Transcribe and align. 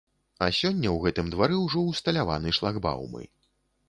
А 0.43 0.45
сёння 0.59 0.89
ў 0.91 1.03
гэтым 1.03 1.29
двары 1.35 1.59
ўжо 1.65 1.83
ўсталяваны 1.89 2.55
шлагбаумы. 2.59 3.23